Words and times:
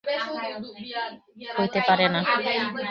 হতেই 1.57 1.83
পারে 1.89 2.05
না। 2.13 2.19